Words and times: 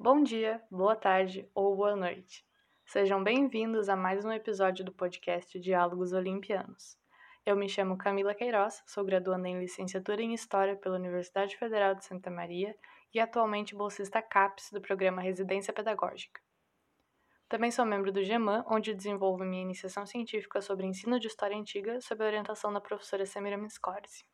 Bom 0.00 0.22
dia, 0.22 0.62
boa 0.70 0.94
tarde 0.94 1.50
ou 1.52 1.74
boa 1.74 1.96
noite. 1.96 2.46
Sejam 2.86 3.20
bem-vindos 3.20 3.88
a 3.88 3.96
mais 3.96 4.24
um 4.24 4.30
episódio 4.30 4.84
do 4.84 4.92
podcast 4.92 5.58
Diálogos 5.58 6.12
Olimpianos. 6.12 6.96
Eu 7.44 7.56
me 7.56 7.68
chamo 7.68 7.98
Camila 7.98 8.32
Queiroz, 8.32 8.80
sou 8.86 9.04
graduanda 9.04 9.48
em 9.48 9.58
licenciatura 9.58 10.22
em 10.22 10.32
História 10.32 10.76
pela 10.76 10.94
Universidade 10.94 11.56
Federal 11.56 11.96
de 11.96 12.04
Santa 12.04 12.30
Maria 12.30 12.76
e 13.12 13.18
atualmente 13.18 13.74
bolsista 13.74 14.22
CAPES 14.22 14.70
do 14.70 14.80
programa 14.80 15.20
Residência 15.20 15.72
Pedagógica. 15.72 16.40
Também 17.48 17.72
sou 17.72 17.84
membro 17.84 18.12
do 18.12 18.22
GEMAN, 18.22 18.64
onde 18.70 18.94
desenvolvo 18.94 19.44
minha 19.44 19.62
iniciação 19.62 20.06
científica 20.06 20.60
sobre 20.60 20.86
ensino 20.86 21.18
de 21.18 21.26
história 21.26 21.58
antiga 21.58 22.00
sob 22.00 22.22
a 22.22 22.26
orientação 22.28 22.72
da 22.72 22.80
professora 22.80 23.26
Semiramis 23.26 23.76
Corsi. 23.76 24.24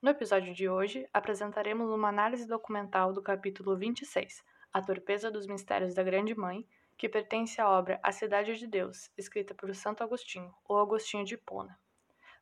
No 0.00 0.10
episódio 0.10 0.54
de 0.54 0.68
hoje, 0.68 1.08
apresentaremos 1.12 1.90
uma 1.90 2.08
análise 2.08 2.46
documental 2.46 3.12
do 3.12 3.20
capítulo 3.20 3.76
26, 3.76 4.44
A 4.72 4.82
Torpeza 4.82 5.30
dos 5.30 5.46
Mistérios 5.46 5.94
da 5.94 6.02
Grande 6.02 6.34
Mãe, 6.34 6.66
que 6.96 7.08
pertence 7.08 7.60
à 7.60 7.68
obra 7.68 7.98
A 8.02 8.12
Cidade 8.12 8.56
de 8.56 8.66
Deus, 8.66 9.10
escrita 9.16 9.54
por 9.54 9.74
Santo 9.74 10.02
Agostinho, 10.02 10.54
ou 10.64 10.78
Agostinho 10.78 11.24
de 11.24 11.34
Hipona. 11.34 11.78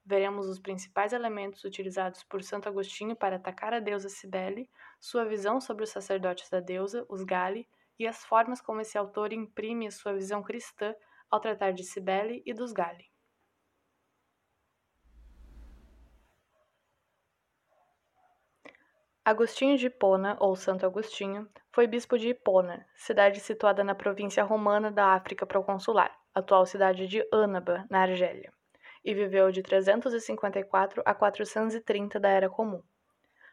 Veremos 0.05 0.49
os 0.49 0.59
principais 0.59 1.13
elementos 1.13 1.63
utilizados 1.65 2.25
por 2.25 2.43
Santo 2.43 2.69
Agostinho 2.69 3.15
para 3.15 3.37
atacar 3.37 3.75
a 3.75 3.81
deusa 3.81 4.09
Cibele, 4.09 4.69
sua 5.01 5.25
visão 5.25 5.61
sobre 5.61 5.85
os 5.85 5.91
sacerdotes 5.91 6.49
da 6.49 6.61
deusa, 6.61 7.07
os 7.09 7.23
Gali, 7.23 7.69
e 7.99 8.07
as 8.07 8.25
formas 8.25 8.61
como 8.61 8.81
esse 8.81 8.97
autor 8.99 9.33
imprime 9.33 9.91
sua 9.91 10.13
visão 10.13 10.43
cristã 10.43 10.95
ao 11.31 11.41
tratar 11.41 11.73
de 11.73 11.85
Cibele 11.85 12.43
e 12.45 12.53
dos 12.53 12.73
Gali. 12.73 13.11
Agostinho 19.25 19.77
de 19.77 19.87
Hipona, 19.87 20.37
ou 20.39 20.55
Santo 20.55 20.87
Agostinho, 20.87 21.49
foi 21.77 21.87
bispo 21.87 22.17
de 22.17 22.31
Hipona, 22.31 22.87
cidade 22.95 23.39
situada 23.39 23.85
na 23.85 23.95
província 23.95 24.43
romana 24.43 24.91
da 24.91 25.09
África 25.09 25.45
proconsular, 25.45 26.11
atual 26.35 26.65
cidade 26.65 27.07
de 27.07 27.23
Ânaba, 27.31 27.85
na 27.91 28.01
Argélia, 28.01 28.51
e 29.05 29.13
viveu 29.13 29.53
de 29.53 29.63
354 29.63 31.03
a 31.05 31.15
430 31.15 32.19
da 32.19 32.31
Era 32.31 32.49
Comum. 32.49 32.83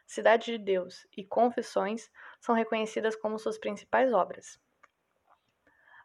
Cidade 0.06 0.46
de 0.46 0.56
Deus 0.56 1.06
e 1.14 1.22
Confissões 1.22 2.10
são 2.40 2.54
reconhecidas 2.54 3.14
como 3.14 3.38
suas 3.38 3.58
principais 3.58 4.10
obras. 4.10 4.58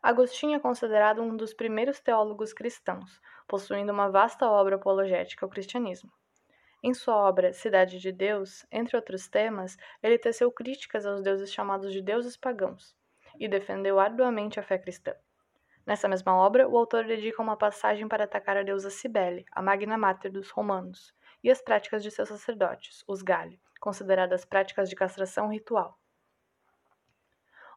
Agostinho 0.03 0.57
é 0.57 0.59
considerado 0.59 1.21
um 1.21 1.37
dos 1.37 1.53
primeiros 1.53 2.01
teólogos 2.01 2.51
cristãos, 2.51 3.21
possuindo 3.47 3.93
uma 3.93 4.09
vasta 4.09 4.45
obra 4.45 4.75
apologética 4.75 5.45
ao 5.45 5.49
cristianismo. 5.49 6.11
Em 6.81 6.93
sua 6.93 7.15
obra 7.15 7.51
Cidade 7.51 7.99
de 7.99 8.09
Deus, 8.09 8.65
entre 8.71 8.95
outros 8.95 9.27
temas, 9.27 9.77
ele 10.01 10.17
teceu 10.17 10.49
críticas 10.49 11.05
aos 11.05 11.21
deuses 11.21 11.51
chamados 11.51 11.91
de 11.91 12.01
deuses 12.01 12.37
pagãos 12.37 12.95
e 13.37 13.49
defendeu 13.49 13.99
arduamente 13.99 14.61
a 14.61 14.63
fé 14.63 14.77
cristã. 14.77 15.13
Nessa 15.85 16.07
mesma 16.07 16.33
obra, 16.35 16.69
o 16.69 16.77
autor 16.77 17.03
dedica 17.03 17.41
uma 17.41 17.57
passagem 17.57 18.07
para 18.07 18.23
atacar 18.23 18.55
a 18.55 18.63
deusa 18.63 18.89
Cibele, 18.89 19.45
a 19.51 19.61
magna 19.61 19.97
mater 19.97 20.31
dos 20.31 20.49
romanos, 20.51 21.13
e 21.43 21.51
as 21.51 21.61
práticas 21.61 22.01
de 22.01 22.11
seus 22.11 22.29
sacerdotes, 22.29 23.03
os 23.07 23.21
Gali, 23.21 23.59
consideradas 23.81 24.45
práticas 24.45 24.89
de 24.89 24.95
castração 24.95 25.49
ritual. 25.49 25.99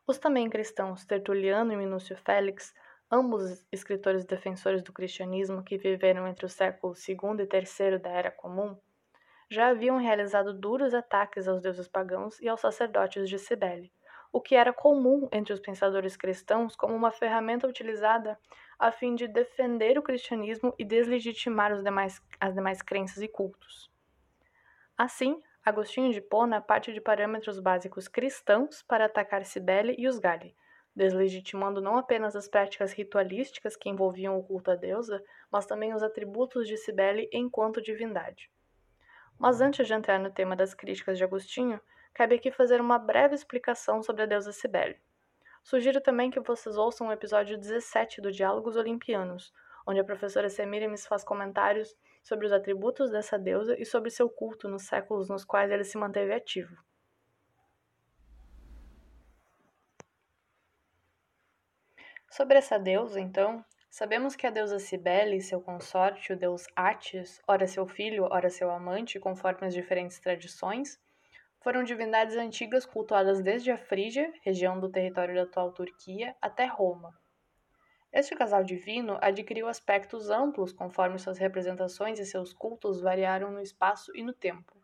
Os 0.06 0.18
também 0.18 0.48
cristãos 0.48 1.04
Tertuliano 1.04 1.72
e 1.72 1.76
Minúcio 1.76 2.16
Félix, 2.16 2.72
ambos 3.10 3.66
escritores 3.72 4.24
defensores 4.24 4.82
do 4.82 4.92
cristianismo 4.92 5.62
que 5.62 5.76
viveram 5.76 6.28
entre 6.28 6.46
os 6.46 6.52
séculos 6.52 7.06
II 7.08 7.16
e 7.38 7.56
III 7.56 7.98
da 7.98 8.10
Era 8.10 8.30
Comum, 8.30 8.78
já 9.52 9.68
haviam 9.68 9.98
realizado 9.98 10.54
duros 10.54 10.94
ataques 10.94 11.46
aos 11.46 11.60
deuses 11.60 11.86
pagãos 11.86 12.40
e 12.40 12.48
aos 12.48 12.58
sacerdotes 12.58 13.28
de 13.28 13.38
Cibele, 13.38 13.92
o 14.32 14.40
que 14.40 14.54
era 14.54 14.72
comum 14.72 15.28
entre 15.30 15.52
os 15.52 15.60
pensadores 15.60 16.16
cristãos 16.16 16.74
como 16.74 16.94
uma 16.94 17.12
ferramenta 17.12 17.68
utilizada 17.68 18.38
a 18.78 18.90
fim 18.90 19.14
de 19.14 19.28
defender 19.28 19.98
o 19.98 20.02
cristianismo 20.02 20.74
e 20.78 20.84
deslegitimar 20.86 21.82
demais, 21.82 22.18
as 22.40 22.54
demais 22.54 22.80
crenças 22.80 23.22
e 23.22 23.28
cultos. 23.28 23.90
Assim, 24.96 25.38
Agostinho 25.62 26.12
de 26.14 26.22
Pona 26.22 26.58
parte 26.58 26.90
de 26.90 27.00
parâmetros 27.00 27.60
básicos 27.60 28.08
cristãos 28.08 28.82
para 28.82 29.04
atacar 29.04 29.44
Cibele 29.44 29.94
e 29.98 30.08
os 30.08 30.18
Gali, 30.18 30.56
deslegitimando 30.96 31.82
não 31.82 31.98
apenas 31.98 32.34
as 32.34 32.48
práticas 32.48 32.94
ritualísticas 32.94 33.76
que 33.76 33.90
envolviam 33.90 34.38
o 34.38 34.42
culto 34.42 34.70
à 34.70 34.76
deusa, 34.76 35.22
mas 35.50 35.66
também 35.66 35.94
os 35.94 36.02
atributos 36.02 36.66
de 36.66 36.78
Cibele 36.78 37.28
enquanto 37.30 37.82
divindade. 37.82 38.50
Mas 39.38 39.60
antes 39.60 39.86
de 39.86 39.94
entrar 39.94 40.18
no 40.18 40.30
tema 40.30 40.54
das 40.54 40.74
críticas 40.74 41.18
de 41.18 41.24
Agostinho, 41.24 41.80
cabe 42.14 42.36
aqui 42.36 42.50
fazer 42.50 42.80
uma 42.80 42.98
breve 42.98 43.34
explicação 43.34 44.02
sobre 44.02 44.22
a 44.22 44.26
deusa 44.26 44.52
Cibele. 44.52 45.00
Sugiro 45.62 46.00
também 46.00 46.30
que 46.30 46.40
vocês 46.40 46.76
ouçam 46.76 47.08
o 47.08 47.12
episódio 47.12 47.56
17 47.56 48.20
do 48.20 48.32
Diálogos 48.32 48.76
Olimpianos, 48.76 49.52
onde 49.86 50.00
a 50.00 50.04
professora 50.04 50.48
Semiramis 50.48 51.06
faz 51.06 51.24
comentários 51.24 51.96
sobre 52.22 52.46
os 52.46 52.52
atributos 52.52 53.10
dessa 53.10 53.38
deusa 53.38 53.80
e 53.80 53.84
sobre 53.84 54.10
seu 54.10 54.28
culto 54.28 54.68
nos 54.68 54.86
séculos 54.86 55.28
nos 55.28 55.44
quais 55.44 55.70
ele 55.70 55.84
se 55.84 55.98
manteve 55.98 56.32
ativo. 56.32 56.76
Sobre 62.30 62.56
essa 62.56 62.78
deusa, 62.78 63.20
então, 63.20 63.64
Sabemos 63.92 64.34
que 64.34 64.46
a 64.46 64.50
deusa 64.50 64.78
Cibele 64.78 65.36
e 65.36 65.42
seu 65.42 65.60
consorte, 65.60 66.32
o 66.32 66.36
deus 66.36 66.66
Atis, 66.74 67.42
ora 67.46 67.66
seu 67.66 67.86
filho, 67.86 68.24
ora 68.30 68.48
seu 68.48 68.70
amante, 68.70 69.20
conforme 69.20 69.66
as 69.66 69.74
diferentes 69.74 70.18
tradições, 70.18 70.98
foram 71.60 71.84
divindades 71.84 72.34
antigas 72.36 72.86
cultuadas 72.86 73.42
desde 73.42 73.70
a 73.70 73.76
Frígia, 73.76 74.32
região 74.40 74.80
do 74.80 74.88
território 74.88 75.34
da 75.34 75.42
atual 75.42 75.72
Turquia, 75.72 76.34
até 76.40 76.64
Roma. 76.64 77.14
Este 78.10 78.34
casal 78.34 78.64
divino 78.64 79.18
adquiriu 79.20 79.68
aspectos 79.68 80.30
amplos 80.30 80.72
conforme 80.72 81.18
suas 81.18 81.36
representações 81.36 82.18
e 82.18 82.24
seus 82.24 82.54
cultos 82.54 83.02
variaram 83.02 83.50
no 83.50 83.60
espaço 83.60 84.10
e 84.16 84.22
no 84.22 84.32
tempo. 84.32 84.74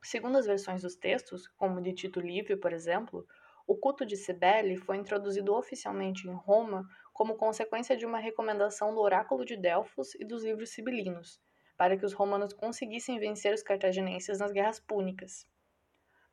Segundo 0.00 0.38
as 0.38 0.46
versões 0.46 0.82
dos 0.82 0.94
textos, 0.94 1.48
como 1.58 1.82
de 1.82 1.92
Tito 1.92 2.20
Livio, 2.20 2.56
por 2.56 2.72
exemplo, 2.72 3.26
o 3.66 3.76
culto 3.76 4.06
de 4.06 4.16
Cibele 4.16 4.76
foi 4.76 4.96
introduzido 4.96 5.54
oficialmente 5.54 6.28
em 6.28 6.32
Roma 6.32 6.88
como 7.12 7.36
consequência 7.36 7.96
de 7.96 8.06
uma 8.06 8.18
recomendação 8.18 8.94
do 8.94 9.00
oráculo 9.00 9.44
de 9.44 9.56
Delfos 9.56 10.14
e 10.14 10.24
dos 10.24 10.44
livros 10.44 10.70
sibilinos, 10.70 11.40
para 11.76 11.96
que 11.96 12.04
os 12.04 12.12
romanos 12.12 12.52
conseguissem 12.52 13.18
vencer 13.18 13.52
os 13.52 13.62
cartaginenses 13.62 14.38
nas 14.38 14.52
guerras 14.52 14.80
púnicas. 14.80 15.46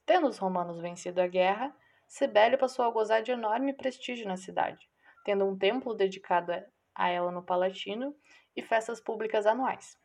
Tendo 0.06 0.28
os 0.28 0.38
romanos 0.38 0.80
vencido 0.80 1.22
a 1.22 1.28
guerra, 1.28 1.76
Cibele 2.08 2.58
passou 2.58 2.86
a 2.86 2.90
gozar 2.90 3.22
de 3.22 3.32
enorme 3.32 3.74
prestígio 3.74 4.28
na 4.28 4.38
cidade, 4.38 4.90
tendo 5.24 5.46
um 5.46 5.58
templo 5.58 5.94
dedicado 5.94 6.52
a 6.96 7.10
ela 7.10 7.32
no 7.32 7.44
Palatino 7.44 8.16
e 8.56 8.64
festas 8.64 9.00
públicas 9.00 9.46
anuais. 9.46 9.98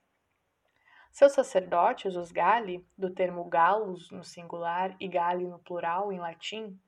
Seus 1.10 1.32
sacerdotes, 1.32 2.16
os 2.16 2.32
Gali, 2.32 2.84
do 2.98 3.08
termo 3.08 3.44
Galus 3.44 4.10
no 4.10 4.24
singular 4.24 4.96
e 4.98 5.08
Gali 5.08 5.46
no 5.46 5.60
plural 5.60 6.12
em 6.12 6.18
latim, 6.18 6.78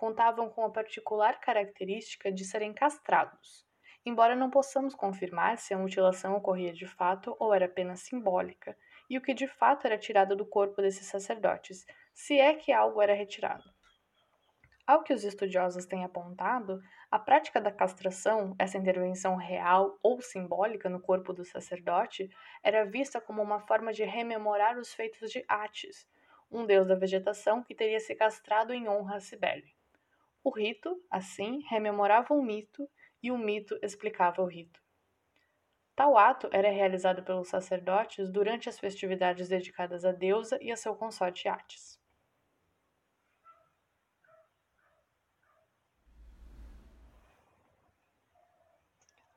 contavam 0.00 0.48
com 0.48 0.64
a 0.64 0.70
particular 0.70 1.38
característica 1.40 2.32
de 2.32 2.42
serem 2.42 2.72
castrados, 2.72 3.66
embora 4.02 4.34
não 4.34 4.48
possamos 4.48 4.94
confirmar 4.94 5.58
se 5.58 5.74
a 5.74 5.78
mutilação 5.78 6.34
ocorria 6.34 6.72
de 6.72 6.86
fato 6.86 7.36
ou 7.38 7.52
era 7.52 7.66
apenas 7.66 8.00
simbólica, 8.00 8.74
e 9.10 9.18
o 9.18 9.20
que 9.20 9.34
de 9.34 9.46
fato 9.46 9.86
era 9.86 9.98
tirado 9.98 10.34
do 10.34 10.46
corpo 10.46 10.80
desses 10.80 11.06
sacerdotes, 11.06 11.84
se 12.14 12.40
é 12.40 12.54
que 12.54 12.72
algo 12.72 13.02
era 13.02 13.12
retirado. 13.12 13.64
Ao 14.86 15.02
que 15.02 15.12
os 15.12 15.22
estudiosos 15.22 15.84
têm 15.84 16.02
apontado, 16.02 16.80
a 17.10 17.18
prática 17.18 17.60
da 17.60 17.70
castração, 17.70 18.56
essa 18.58 18.78
intervenção 18.78 19.36
real 19.36 19.98
ou 20.02 20.22
simbólica 20.22 20.88
no 20.88 21.02
corpo 21.02 21.34
do 21.34 21.44
sacerdote, 21.44 22.30
era 22.62 22.86
vista 22.86 23.20
como 23.20 23.42
uma 23.42 23.60
forma 23.60 23.92
de 23.92 24.04
rememorar 24.04 24.78
os 24.78 24.94
feitos 24.94 25.30
de 25.30 25.44
Atis, 25.46 26.08
um 26.50 26.64
deus 26.64 26.88
da 26.88 26.94
vegetação 26.94 27.62
que 27.62 27.74
teria 27.74 28.00
se 28.00 28.14
castrado 28.14 28.72
em 28.72 28.88
honra 28.88 29.16
a 29.16 29.20
Cibele. 29.20 29.78
O 30.42 30.50
rito, 30.50 31.02
assim, 31.10 31.62
rememorava 31.68 32.32
um 32.32 32.42
mito 32.42 32.88
e 33.22 33.30
o 33.30 33.36
mito 33.36 33.78
explicava 33.82 34.40
o 34.40 34.46
rito. 34.46 34.80
Tal 35.94 36.16
ato 36.16 36.48
era 36.50 36.70
realizado 36.70 37.22
pelos 37.22 37.48
sacerdotes 37.48 38.30
durante 38.30 38.68
as 38.68 38.78
festividades 38.78 39.48
dedicadas 39.48 40.02
à 40.04 40.12
deusa 40.12 40.58
e 40.62 40.72
a 40.72 40.76
seu 40.76 40.94
consorte 40.94 41.46
Atis. 41.46 42.00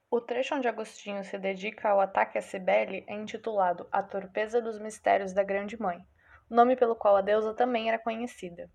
O 0.09 0.21
trecho 0.21 0.55
onde 0.55 0.67
Agostinho 0.67 1.23
se 1.25 1.37
dedica 1.37 1.89
ao 1.89 1.99
ataque 1.99 2.37
a 2.37 2.41
Cibele 2.41 3.03
é 3.07 3.15
intitulado 3.15 3.89
A 3.91 4.01
Torpeza 4.01 4.61
dos 4.61 4.79
Mistérios 4.79 5.33
da 5.33 5.43
Grande 5.43 5.75
Mãe, 5.75 6.05
nome 6.49 6.75
pelo 6.75 6.95
qual 6.95 7.17
a 7.17 7.21
deusa 7.21 7.53
também 7.53 7.89
era 7.89 7.99
conhecida. 7.99 8.71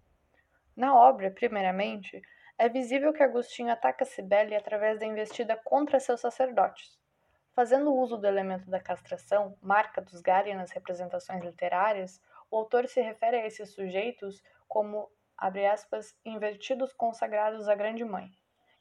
Na 0.78 0.94
obra, 0.94 1.28
primeiramente, 1.28 2.22
é 2.56 2.68
visível 2.68 3.12
que 3.12 3.20
Agostinho 3.20 3.72
ataca 3.72 4.04
Cibele 4.04 4.54
através 4.54 5.00
da 5.00 5.04
investida 5.04 5.56
contra 5.56 5.98
seus 5.98 6.20
sacerdotes. 6.20 6.96
Fazendo 7.52 7.92
uso 7.92 8.16
do 8.16 8.28
elemento 8.28 8.70
da 8.70 8.78
castração, 8.78 9.58
marca 9.60 10.00
dos 10.00 10.20
Gari 10.20 10.54
nas 10.54 10.70
representações 10.70 11.42
literárias, 11.42 12.22
o 12.48 12.58
autor 12.58 12.86
se 12.86 13.00
refere 13.00 13.38
a 13.38 13.44
esses 13.44 13.74
sujeitos 13.74 14.40
como 14.68 15.10
abre 15.36 15.66
aspas, 15.66 16.16
invertidos 16.24 16.92
consagrados 16.92 17.68
à 17.68 17.74
Grande 17.74 18.04
Mãe, 18.04 18.30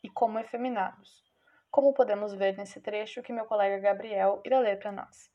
e 0.04 0.08
como 0.08 0.38
efeminados, 0.38 1.26
como 1.72 1.96
podemos 1.96 2.32
ver 2.32 2.56
nesse 2.56 2.80
trecho 2.80 3.24
que 3.24 3.34
meu 3.34 3.46
colega 3.46 3.80
Gabriel 3.80 4.40
irá 4.46 4.60
ler 4.60 4.78
para 4.78 4.92
nós. 4.92 5.32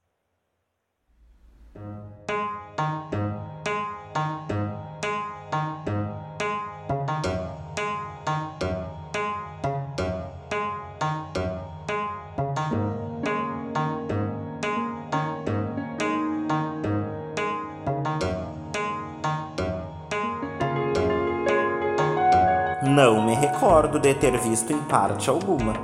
Não 23.02 23.20
me 23.20 23.34
recordo 23.34 23.98
de 23.98 24.14
ter 24.14 24.38
visto 24.38 24.72
em 24.72 24.78
parte 24.78 25.28
alguma. 25.28 25.74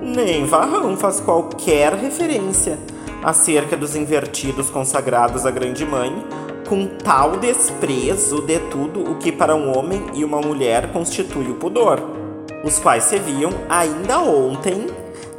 Nem 0.00 0.46
Varrão 0.46 0.96
faz 0.96 1.18
qualquer 1.18 1.92
referência 1.94 2.78
acerca 3.24 3.76
dos 3.76 3.96
invertidos 3.96 4.70
consagrados 4.70 5.44
à 5.44 5.50
Grande 5.50 5.84
Mãe, 5.84 6.24
com 6.68 6.86
tal 6.86 7.38
desprezo 7.38 8.40
de 8.42 8.60
tudo 8.70 9.10
o 9.10 9.16
que 9.16 9.32
para 9.32 9.56
um 9.56 9.76
homem 9.76 10.06
e 10.14 10.24
uma 10.24 10.40
mulher 10.40 10.92
constitui 10.92 11.50
o 11.50 11.56
pudor, 11.56 12.00
os 12.62 12.78
quais 12.78 13.02
se 13.02 13.18
viam 13.18 13.50
ainda 13.68 14.20
ontem 14.20 14.86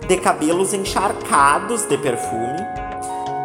de 0.06 0.18
cabelos 0.18 0.74
encharcados 0.74 1.86
de 1.86 1.98
perfume, 1.98 2.60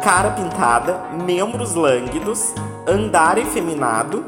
cara 0.03 0.31
pintada, 0.31 1.05
membros 1.25 1.73
lânguidos, 1.73 2.53
andar 2.85 3.37
efeminado 3.37 4.25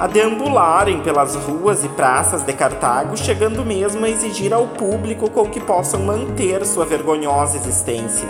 a 0.00 0.06
deambularem 0.06 1.02
pelas 1.02 1.36
ruas 1.36 1.84
e 1.84 1.88
praças 1.90 2.42
de 2.42 2.54
Cartago, 2.54 3.18
chegando 3.18 3.62
mesmo 3.66 4.02
a 4.06 4.08
exigir 4.08 4.50
ao 4.50 4.66
público 4.66 5.28
com 5.28 5.44
que 5.50 5.60
possam 5.60 6.00
manter 6.00 6.64
sua 6.64 6.86
vergonhosa 6.86 7.58
existência. 7.58 8.26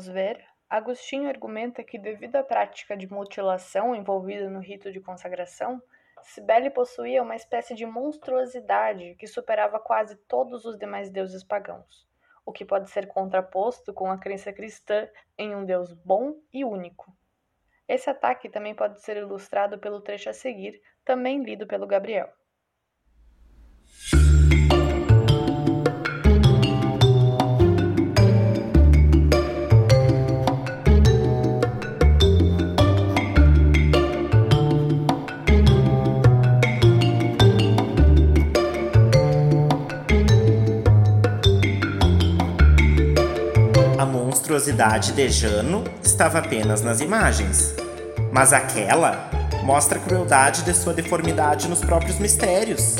Podemos 0.00 0.14
ver, 0.14 0.42
Agostinho 0.70 1.28
argumenta 1.28 1.84
que, 1.84 1.98
devido 1.98 2.36
à 2.36 2.42
prática 2.42 2.96
de 2.96 3.06
mutilação 3.06 3.94
envolvida 3.94 4.48
no 4.48 4.58
rito 4.58 4.90
de 4.90 4.98
consagração, 4.98 5.82
Cibele 6.22 6.70
possuía 6.70 7.22
uma 7.22 7.36
espécie 7.36 7.74
de 7.74 7.84
monstruosidade 7.84 9.14
que 9.16 9.26
superava 9.26 9.78
quase 9.78 10.16
todos 10.26 10.64
os 10.64 10.78
demais 10.78 11.10
deuses 11.10 11.44
pagãos, 11.44 12.08
o 12.46 12.50
que 12.52 12.64
pode 12.64 12.88
ser 12.88 13.08
contraposto 13.08 13.92
com 13.92 14.10
a 14.10 14.16
crença 14.16 14.54
cristã 14.54 15.06
em 15.36 15.54
um 15.54 15.66
Deus 15.66 15.92
bom 15.92 16.34
e 16.50 16.64
único. 16.64 17.14
Esse 17.86 18.08
ataque 18.08 18.48
também 18.48 18.74
pode 18.74 19.02
ser 19.02 19.18
ilustrado 19.18 19.78
pelo 19.78 20.00
trecho 20.00 20.30
a 20.30 20.32
seguir, 20.32 20.80
também 21.04 21.42
lido 21.42 21.66
pelo 21.66 21.86
Gabriel. 21.86 22.32
Monstruosidade 44.80 45.12
de 45.12 45.28
Jano 45.28 45.84
estava 46.02 46.38
apenas 46.38 46.80
nas 46.80 47.02
imagens, 47.02 47.74
mas 48.32 48.50
aquela 48.50 49.28
mostra 49.62 49.98
a 49.98 50.02
crueldade 50.02 50.64
de 50.64 50.72
sua 50.72 50.94
deformidade 50.94 51.68
nos 51.68 51.80
próprios 51.80 52.18
mistérios. 52.18 52.96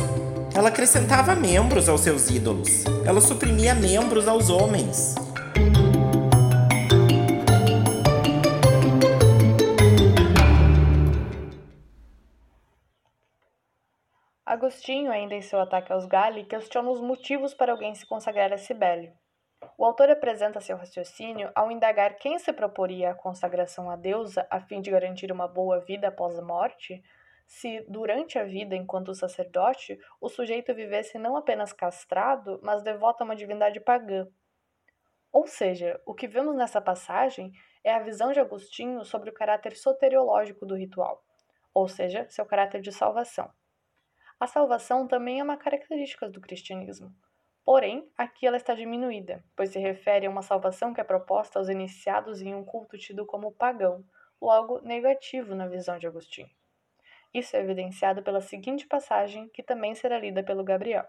Ela 0.54 0.68
acrescentava 0.68 1.34
membros 1.34 1.88
aos 1.88 2.02
seus 2.02 2.28
ídolos, 2.28 2.84
ela 3.06 3.22
suprimia 3.22 3.74
membros 3.74 4.28
aos 4.28 4.50
homens. 4.50 5.14
Agostinho, 14.44 15.10
ainda 15.10 15.34
em 15.34 15.40
seu 15.40 15.58
ataque 15.58 15.90
aos 15.92 16.04
Galli, 16.04 16.44
questiona 16.44 16.90
os 16.90 17.00
motivos 17.00 17.54
para 17.54 17.72
alguém 17.72 17.94
se 17.94 18.04
consagrar 18.04 18.52
a 18.52 18.58
Cibele. 18.58 19.12
O 19.76 19.84
autor 19.84 20.10
apresenta 20.10 20.60
seu 20.60 20.76
raciocínio 20.76 21.50
ao 21.54 21.70
indagar 21.70 22.16
quem 22.16 22.38
se 22.38 22.52
proporia 22.52 23.10
a 23.10 23.14
consagração 23.14 23.90
à 23.90 23.96
deusa 23.96 24.46
a 24.50 24.60
fim 24.60 24.80
de 24.80 24.90
garantir 24.90 25.30
uma 25.30 25.46
boa 25.46 25.80
vida 25.80 26.08
após 26.08 26.38
a 26.38 26.42
morte, 26.42 27.02
se, 27.46 27.84
durante 27.88 28.38
a 28.38 28.44
vida 28.44 28.76
enquanto 28.76 29.14
sacerdote, 29.14 29.98
o 30.20 30.28
sujeito 30.28 30.74
vivesse 30.74 31.18
não 31.18 31.36
apenas 31.36 31.72
castrado, 31.72 32.60
mas 32.62 32.82
devoto 32.82 33.22
a 33.22 33.24
uma 33.24 33.34
divindade 33.34 33.80
pagã. 33.80 34.28
Ou 35.32 35.46
seja, 35.46 36.00
o 36.06 36.14
que 36.14 36.28
vemos 36.28 36.56
nessa 36.56 36.80
passagem 36.80 37.52
é 37.82 37.92
a 37.92 38.00
visão 38.00 38.32
de 38.32 38.40
Agostinho 38.40 39.04
sobre 39.04 39.30
o 39.30 39.34
caráter 39.34 39.76
soteriológico 39.76 40.64
do 40.64 40.76
ritual, 40.76 41.24
ou 41.74 41.88
seja, 41.88 42.26
seu 42.28 42.46
caráter 42.46 42.80
de 42.80 42.92
salvação. 42.92 43.50
A 44.38 44.46
salvação 44.46 45.06
também 45.06 45.40
é 45.40 45.44
uma 45.44 45.56
característica 45.56 46.28
do 46.28 46.40
cristianismo. 46.40 47.14
Porém, 47.64 48.10
aqui 48.16 48.46
ela 48.46 48.56
está 48.56 48.74
diminuída, 48.74 49.44
pois 49.54 49.70
se 49.70 49.78
refere 49.78 50.26
a 50.26 50.30
uma 50.30 50.42
salvação 50.42 50.92
que 50.92 51.00
é 51.00 51.04
proposta 51.04 51.58
aos 51.58 51.68
iniciados 51.68 52.40
em 52.40 52.54
um 52.54 52.64
culto 52.64 52.98
tido 52.98 53.24
como 53.26 53.52
pagão, 53.52 54.04
logo 54.40 54.80
negativo 54.80 55.54
na 55.54 55.68
visão 55.68 55.98
de 55.98 56.06
Agostinho. 56.06 56.50
Isso 57.32 57.54
é 57.56 57.60
evidenciado 57.60 58.22
pela 58.22 58.40
seguinte 58.40 58.86
passagem, 58.86 59.48
que 59.50 59.62
também 59.62 59.94
será 59.94 60.18
lida 60.18 60.42
pelo 60.42 60.64
Gabriel. 60.64 61.06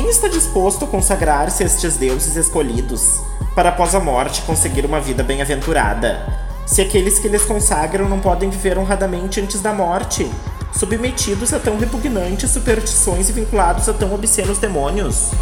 Quem 0.00 0.08
está 0.08 0.28
disposto 0.28 0.86
a 0.86 0.88
consagrar-se 0.88 1.62
a 1.62 1.66
estes 1.66 1.98
deuses 1.98 2.34
escolhidos, 2.34 3.20
para 3.54 3.68
após 3.68 3.94
a 3.94 4.00
morte 4.00 4.40
conseguir 4.40 4.86
uma 4.86 4.98
vida 4.98 5.22
bem-aventurada? 5.22 6.26
Se 6.64 6.80
aqueles 6.80 7.18
que 7.18 7.28
lhes 7.28 7.44
consagram 7.44 8.08
não 8.08 8.18
podem 8.18 8.48
viver 8.48 8.78
honradamente 8.78 9.42
antes 9.42 9.60
da 9.60 9.74
morte, 9.74 10.26
submetidos 10.72 11.52
a 11.52 11.58
tão 11.58 11.78
repugnantes 11.78 12.50
superstições 12.50 13.28
e 13.28 13.32
vinculados 13.32 13.90
a 13.90 13.92
tão 13.92 14.14
obscenos 14.14 14.56
demônios? 14.56 15.32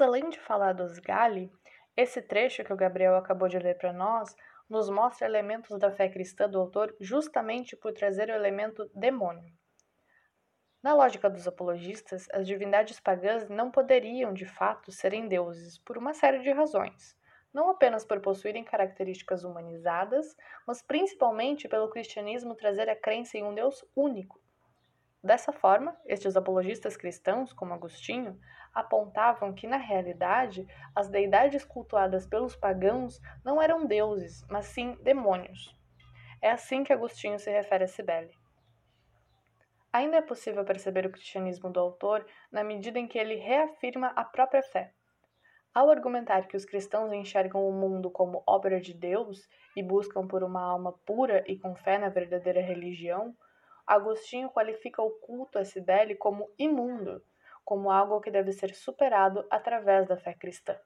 Mas 0.00 0.08
além 0.08 0.30
de 0.30 0.40
falar 0.40 0.72
dos 0.72 0.98
Gali, 0.98 1.52
esse 1.94 2.22
trecho 2.22 2.64
que 2.64 2.72
o 2.72 2.76
Gabriel 2.76 3.16
acabou 3.16 3.48
de 3.48 3.58
ler 3.58 3.76
para 3.76 3.92
nós 3.92 4.34
nos 4.66 4.88
mostra 4.88 5.26
elementos 5.26 5.78
da 5.78 5.92
fé 5.92 6.08
cristã 6.08 6.48
do 6.48 6.58
autor 6.58 6.96
justamente 6.98 7.76
por 7.76 7.92
trazer 7.92 8.30
o 8.30 8.32
elemento 8.32 8.90
demônio. 8.94 9.52
Na 10.82 10.94
lógica 10.94 11.28
dos 11.28 11.46
apologistas, 11.46 12.26
as 12.32 12.46
divindades 12.46 12.98
pagãs 12.98 13.46
não 13.50 13.70
poderiam, 13.70 14.32
de 14.32 14.46
fato, 14.46 14.90
serem 14.90 15.28
deuses 15.28 15.76
por 15.76 15.98
uma 15.98 16.14
série 16.14 16.38
de 16.38 16.50
razões, 16.50 17.14
não 17.52 17.68
apenas 17.68 18.02
por 18.02 18.22
possuírem 18.22 18.64
características 18.64 19.44
humanizadas, 19.44 20.34
mas 20.66 20.80
principalmente 20.80 21.68
pelo 21.68 21.90
cristianismo 21.90 22.54
trazer 22.54 22.88
a 22.88 22.96
crença 22.96 23.36
em 23.36 23.44
um 23.44 23.54
Deus 23.54 23.84
único. 23.94 24.40
Dessa 25.22 25.52
forma, 25.52 25.94
estes 26.06 26.34
apologistas 26.34 26.96
cristãos, 26.96 27.52
como 27.52 27.74
Agostinho, 27.74 28.40
apontavam 28.74 29.52
que, 29.52 29.66
na 29.66 29.76
realidade, 29.76 30.66
as 30.96 31.08
deidades 31.08 31.62
cultuadas 31.64 32.26
pelos 32.26 32.56
pagãos 32.56 33.20
não 33.44 33.60
eram 33.60 33.86
deuses, 33.86 34.42
mas 34.48 34.66
sim 34.66 34.96
demônios. 35.02 35.76
É 36.40 36.50
assim 36.50 36.82
que 36.82 36.92
Agostinho 36.92 37.38
se 37.38 37.50
refere 37.50 37.84
a 37.84 37.88
Cibele. 37.88 38.32
Ainda 39.92 40.16
é 40.18 40.22
possível 40.22 40.64
perceber 40.64 41.04
o 41.04 41.10
cristianismo 41.10 41.68
do 41.68 41.80
autor 41.80 42.24
na 42.50 42.64
medida 42.64 42.98
em 42.98 43.06
que 43.06 43.18
ele 43.18 43.34
reafirma 43.34 44.12
a 44.16 44.24
própria 44.24 44.62
fé. 44.62 44.94
Ao 45.74 45.90
argumentar 45.90 46.48
que 46.48 46.56
os 46.56 46.64
cristãos 46.64 47.12
enxergam 47.12 47.68
o 47.68 47.72
mundo 47.72 48.10
como 48.10 48.42
obra 48.46 48.80
de 48.80 48.94
Deus 48.94 49.46
e 49.76 49.82
buscam 49.82 50.26
por 50.26 50.42
uma 50.42 50.62
alma 50.62 50.92
pura 51.04 51.44
e 51.46 51.58
com 51.58 51.74
fé 51.74 51.98
na 51.98 52.08
verdadeira 52.08 52.60
religião, 52.60 53.36
Agostinho 53.86 54.50
qualifica 54.50 55.02
o 55.02 55.10
culto 55.10 55.58
a 55.58 55.64
Cibele 55.64 56.14
como 56.14 56.50
imundo, 56.58 57.22
como 57.64 57.90
algo 57.90 58.20
que 58.20 58.30
deve 58.30 58.52
ser 58.52 58.74
superado 58.74 59.46
através 59.50 60.06
da 60.06 60.16
fé 60.16 60.34
cristã. 60.34 60.78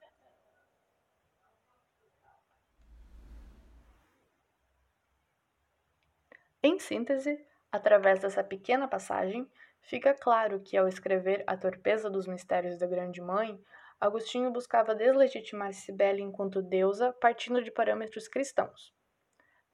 Em 6.63 6.79
síntese, 6.79 7.47
através 7.71 8.21
dessa 8.21 8.43
pequena 8.43 8.89
passagem, 8.89 9.47
fica 9.83 10.15
claro 10.15 10.61
que, 10.61 10.79
ao 10.79 10.89
escrever 10.89 11.45
A 11.47 11.59
Torpeza 11.59 12.09
dos 12.09 12.27
Mistérios 12.27 12.79
da 12.79 12.87
Grande 12.87 13.21
Mãe, 13.21 13.63
Agostinho 14.01 14.51
buscava 14.51 14.95
deslegitimar 14.95 15.73
Cibele 15.73 16.23
enquanto 16.23 16.63
deusa 16.63 17.13
partindo 17.13 17.63
de 17.63 17.71
parâmetros 17.71 18.29
cristãos. 18.29 18.95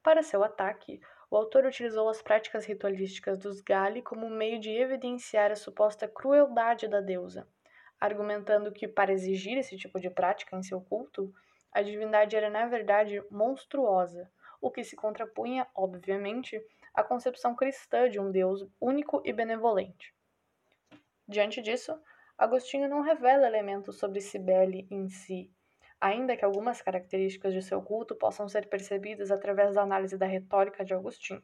Para 0.03 0.21
seu 0.23 0.43
ataque, 0.43 0.99
o 1.31 1.37
autor 1.37 1.65
utilizou 1.65 2.09
as 2.09 2.21
práticas 2.21 2.65
ritualísticas 2.65 3.37
dos 3.37 3.61
Gali 3.61 4.01
como 4.01 4.29
meio 4.29 4.59
de 4.59 4.69
evidenciar 4.69 5.49
a 5.49 5.55
suposta 5.55 6.05
crueldade 6.05 6.89
da 6.89 6.99
deusa, 6.99 7.47
argumentando 7.97 8.69
que, 8.69 8.85
para 8.85 9.13
exigir 9.13 9.57
esse 9.57 9.77
tipo 9.77 9.97
de 9.97 10.09
prática 10.09 10.57
em 10.57 10.61
seu 10.61 10.81
culto, 10.81 11.33
a 11.71 11.81
divindade 11.81 12.35
era 12.35 12.49
na 12.49 12.65
verdade 12.65 13.23
monstruosa, 13.31 14.29
o 14.59 14.69
que 14.69 14.83
se 14.83 14.97
contrapunha, 14.97 15.65
obviamente, 15.73 16.61
à 16.93 17.01
concepção 17.01 17.55
cristã 17.55 18.09
de 18.09 18.19
um 18.19 18.29
Deus 18.29 18.67
único 18.79 19.21
e 19.23 19.31
benevolente. 19.31 20.13
Diante 21.25 21.61
disso, 21.61 21.97
Agostinho 22.37 22.89
não 22.89 22.99
revela 22.99 23.47
elementos 23.47 23.97
sobre 23.97 24.19
Cibele 24.19 24.85
em 24.91 25.07
si, 25.07 25.49
ainda 26.01 26.35
que 26.35 26.43
algumas 26.43 26.81
características 26.81 27.53
de 27.53 27.61
seu 27.61 27.81
culto 27.81 28.15
possam 28.15 28.49
ser 28.49 28.67
percebidas 28.67 29.29
através 29.29 29.75
da 29.75 29.83
análise 29.83 30.17
da 30.17 30.25
retórica 30.25 30.83
de 30.83 30.95
Agostinho. 30.95 31.43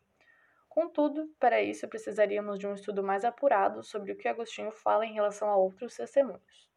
Contudo, 0.68 1.30
para 1.40 1.62
isso 1.62 1.88
precisaríamos 1.88 2.58
de 2.58 2.66
um 2.66 2.74
estudo 2.74 3.04
mais 3.04 3.24
apurado 3.24 3.84
sobre 3.84 4.12
o 4.12 4.18
que 4.18 4.28
Agostinho 4.28 4.72
fala 4.72 5.06
em 5.06 5.14
relação 5.14 5.50
a 5.50 5.56
outros 5.56 5.96
testemunhos. 5.96 6.68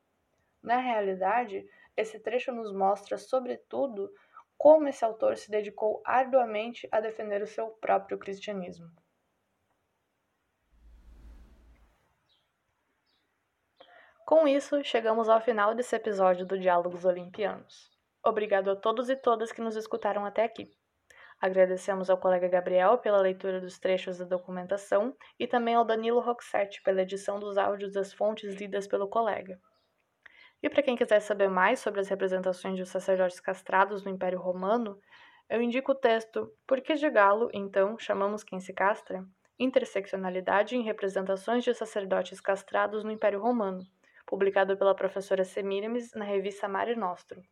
Na 0.63 0.79
realidade, 0.79 1.67
esse 1.97 2.21
trecho 2.21 2.53
nos 2.53 2.71
mostra, 2.73 3.17
sobretudo, 3.17 4.13
como 4.59 4.87
esse 4.89 5.03
autor 5.03 5.39
se 5.39 5.51
dedicou 5.51 6.03
arduamente 6.05 6.87
a 6.93 7.01
defender 7.01 7.43
o 7.43 7.47
seu 7.47 7.69
próprio 7.69 8.19
cristianismo. 8.19 8.91
Com 14.31 14.47
isso, 14.47 14.81
chegamos 14.85 15.29
ao 15.29 15.41
final 15.41 15.75
desse 15.75 15.97
episódio 15.97 16.47
do 16.47 16.57
Diálogos 16.57 17.05
Olimpianos. 17.05 17.91
Obrigado 18.25 18.71
a 18.71 18.77
todos 18.77 19.11
e 19.11 19.17
todas 19.17 19.51
que 19.51 19.61
nos 19.61 19.75
escutaram 19.75 20.25
até 20.25 20.45
aqui. 20.45 20.71
Agradecemos 21.41 22.09
ao 22.09 22.17
colega 22.17 22.47
Gabriel 22.47 22.99
pela 22.99 23.21
leitura 23.21 23.61
dos 23.61 23.77
trechos 23.81 24.19
da 24.19 24.25
documentação 24.25 25.17
e 25.37 25.49
também 25.49 25.75
ao 25.75 25.85
Danilo 25.85 26.21
Roxette 26.21 26.81
pela 26.85 27.03
edição 27.03 27.41
dos 27.41 27.59
áudios 27.59 27.93
das 27.93 28.13
fontes 28.13 28.55
lidas 28.55 28.87
pelo 28.87 29.09
colega. 29.09 29.61
E 30.63 30.71
para 30.71 30.85
quem 30.85 30.95
quiser 30.95 31.19
saber 31.19 31.51
mais 31.51 31.81
sobre 31.81 31.99
as 31.99 32.07
representações 32.07 32.79
dos 32.79 32.89
sacerdotes 32.89 33.41
castrados 33.41 34.05
no 34.05 34.13
Império 34.13 34.39
Romano, 34.39 34.97
eu 35.49 35.61
indico 35.61 35.91
o 35.91 35.97
texto 35.97 36.55
Por 36.69 36.81
que 36.81 36.95
de 36.95 37.11
Galo, 37.11 37.51
então, 37.53 37.99
chamamos 37.99 38.45
quem 38.45 38.61
se 38.61 38.73
castra? 38.73 39.27
Interseccionalidade 39.59 40.77
em 40.77 40.85
representações 40.85 41.65
de 41.65 41.75
sacerdotes 41.75 42.41
castrados 42.41 43.03
no 43.03 43.11
Império 43.11 43.41
Romano, 43.41 43.85
publicado 44.31 44.77
pela 44.77 44.95
professora 44.95 45.45
Semiramis 45.45 46.15
na 46.15 46.25
revista 46.25 46.69
Mare 46.69 46.95
Nostro. 46.95 47.43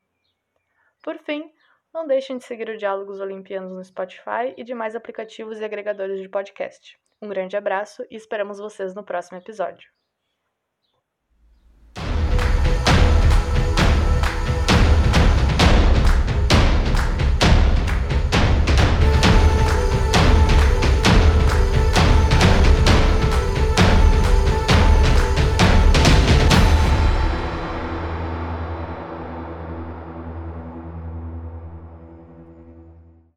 Por 1.02 1.18
fim, 1.18 1.52
não 1.92 2.06
deixem 2.06 2.38
de 2.38 2.44
seguir 2.44 2.70
o 2.70 2.78
Diálogos 2.78 3.18
Olimpianos 3.18 3.72
no 3.72 3.84
Spotify 3.84 4.54
e 4.56 4.62
demais 4.62 4.94
aplicativos 4.94 5.58
e 5.58 5.64
agregadores 5.64 6.20
de 6.20 6.28
podcast. 6.28 6.96
Um 7.20 7.28
grande 7.28 7.56
abraço 7.56 8.06
e 8.08 8.14
esperamos 8.14 8.58
vocês 8.58 8.94
no 8.94 9.04
próximo 9.04 9.38
episódio. 9.38 9.90